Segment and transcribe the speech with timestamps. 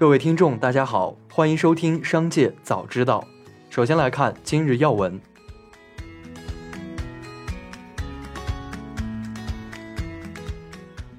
[0.00, 3.22] 各位听众，大家好，欢迎收听《商界早知道》。
[3.68, 5.20] 首先来看今日要闻。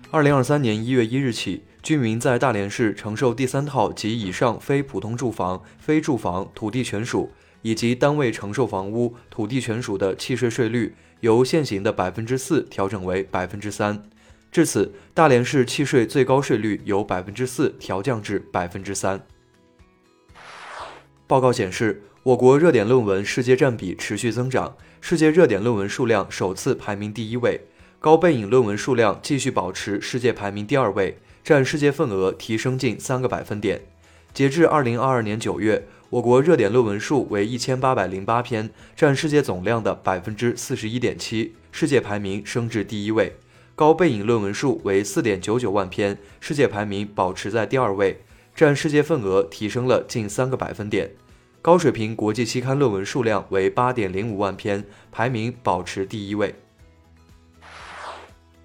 [0.09, 7.29] 二零二三年一月一日起，居民在大连市承受第三套及以上非普通住房、非住房土地权属
[7.61, 14.01] 以及单位承受房屋土地权属的契税税率，由现行的百分之四调整为百分之三。
[14.51, 19.25] 至此，大连市契税最高税率由百分之四调降至百分之三。
[21.25, 27.61] 报告显示，我国热点论文世界占比持续增长，世界热点论文数量首次排名第一位，
[27.99, 33.81] 高背影论文数量继续保持世界排名第二位，占世界份额提升近三个百分点。
[34.33, 43.37] 截至二零二二年九月，我国热点论文数为一千八百零八篇，占世界总量的百分之四十一点七，世界排名升至第一位。
[43.75, 48.21] 高背影论文数为四点九九万篇，世界排名保持在第二位，
[48.53, 51.11] 占世界份额提升了近三个百分点。
[51.61, 56.55] 高水平国际期刊论文数量为八点零五万篇，排名保持第一位。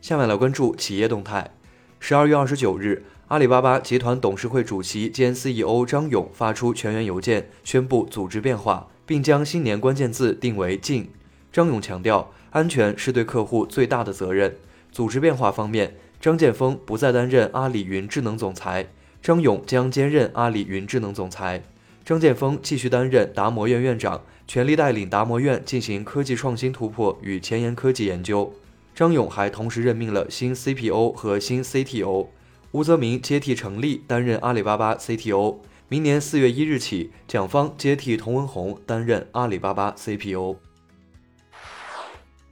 [0.01, 1.55] 下面来关注企业动态。
[1.99, 11.11] 十二月二十九日，阿里巴巴集团董事会主席兼 CEO 张勇发出全员邮件，宣布组织变化，并将新年关键字定为“静”。
[11.53, 14.57] 张勇强调，安全是对客户最大的责任。
[14.97, 18.87] 组织变化方面，张建峰不再担任阿里云智能总裁，
[19.21, 21.63] 张勇将兼任阿里云智能总裁。
[22.03, 28.55] 张建峰继续担任达摩院院长，全力带领达摩院进行科技创新突破与前沿科技研究。
[28.95, 32.29] 张勇还同时任命了新 CPO 和新 CTO，
[32.71, 35.57] 吴泽明接替程立担任阿里巴巴 CTO。
[35.91, 40.57] 明年四月一日起，蒋方接替童文红担任阿里巴巴 CPO。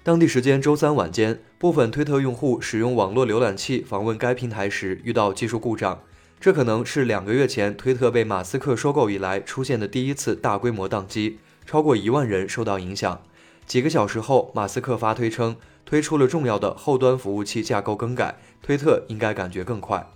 [0.04, 6.02] 当地时间周三晚间，部分推特用户使用网络浏览器访问该平台时遇到技术故障，
[6.38, 13.22] 这可能是两个月前推特被马斯克收购以来出现的第一次大规模宕机，超过一万人受到影响。
[13.64, 15.56] 几个小时后，马斯克发推称
[15.86, 20.06] 推出了重要的后端服务器架构更改，推特应该感觉更快。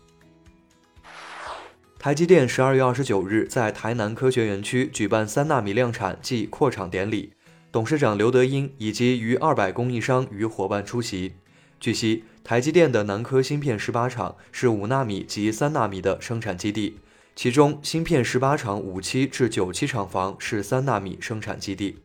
[1.99, 7.33] 台积电十二月二十九日在台南科学园区举办三纳米量产暨扩厂典礼。
[7.79, 11.35] 董事长刘德英以及逾二百供应商与伙伴出席。
[11.79, 16.99] 据悉，台积电的南科芯片十八厂是五纳米及三纳米的生产基地，
[17.37, 22.01] 其中芯片十八厂五期至九期厂房是三纳米生产基地。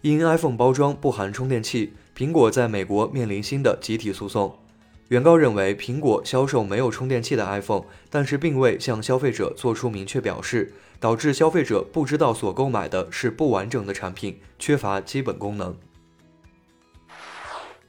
[0.00, 4.58] 因 iPhone 包装不含充电器，苹果在美国面临新的集体诉讼。
[5.08, 15.76] 原告认为，苹果销售没有充电器的 iPhone，但是并未向消费者做出明确表示，导致消费者不知道所购买的是不完整的产品，缺乏基本功能。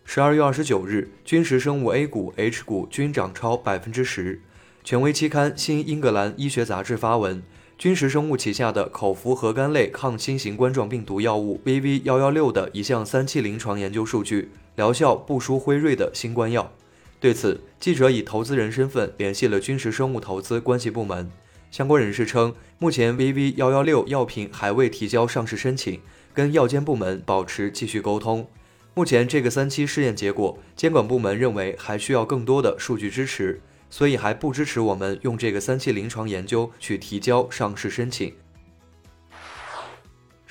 [0.05, 4.41] 十二月二十九日，君实生物 A 股、H 股均涨超百分之十。
[4.83, 7.41] 权威期刊《新英格兰医学杂志》发文，
[7.79, 16.71] 君实生物旗下的口服核苷类抗新型冠状病毒药物 VV 幺幺六的一项三期临床研究数据，疗效不输辉瑞的新冠药。
[17.19, 21.31] 对此，记者以投资人身份联系了君实生物投资关系部门。
[21.71, 25.99] 相关人士称，目前 VV 幺幺六药品还未提交上市申请，
[26.33, 28.47] 跟药监部门保持继续沟通。
[28.93, 38.33] 目前这个三期试验结果，监管部门认为还需要更多的数据支持，所以还不支持我们用这个三期临床研究去提交上市申请。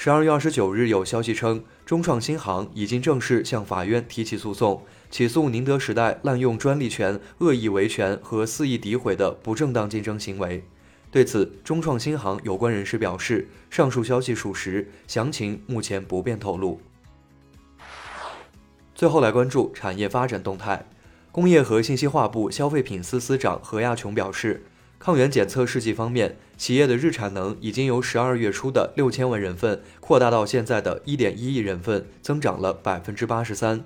[0.06, 4.84] 十二月二十九日，有消息称，中创新航已经正式向法院提起诉讼。
[5.10, 10.62] 起诉宁德时代滥用专利权、恶意维权和肆意诋毁的不正当竞争行为。
[11.10, 16.80] 对此，中创新航有关人士表示，上述消息属实，详情目前不便透露。
[18.94, 20.86] 最后来关注产业发展动态。
[21.32, 24.66] 工业和信息化部消费品司司长何亚琼表示，
[24.98, 33.84] 抗原检测试剂方面，企业的日产能已经由十二月初的六千万人份扩大到现在的一点一亿人份，增长了百分之八十三。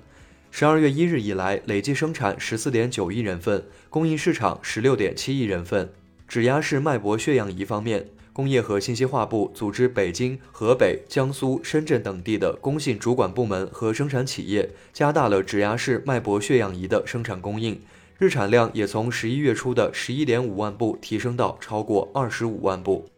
[0.49, 5.93] 十二月一日以来，累计生产十四点九亿人份，供应市场十六点七亿人份。
[6.27, 17.81] 指压式脉搏血氧仪方面，工业和信息化部组织北京、河北、江苏、深圳等地的工信主管部门和生产企业，加大了指压式脉搏血氧仪的生产供应，
[18.21, 23.09] 日产量也从十一月初的十一点五万部提升到超过二十五万部。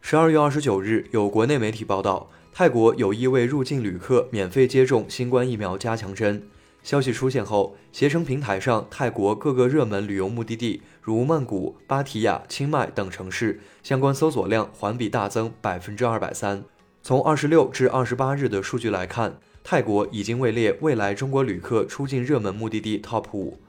[0.00, 2.28] 十二月二十九日，有国内媒体报道。
[2.52, 6.42] 泰国有意为入境旅客免费接种新冠疫苗加强针。
[6.82, 16.64] 消息出现后，携程平台上泰国各个热门旅游目的地，如曼谷、芭提雅、清迈等城市，相关搜索量环比大增百分之二百三。
[17.04, 23.60] 从二十六至二十八日的数据来看，泰国已经位列未来中国旅客出境热门目的地 TOP 五。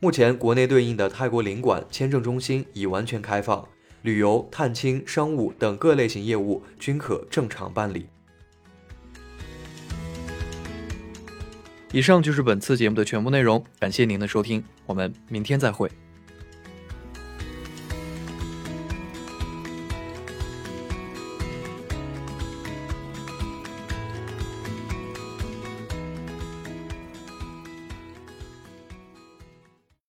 [0.00, 3.68] 目前，国内对应的泰国领馆签证中心已完全开放，
[4.00, 8.06] 旅游、探亲、商务等各类型业务均可正常办理。
[11.92, 15.90] 以上就是本次节目的全部内容，感谢您的收听，我们明天再会。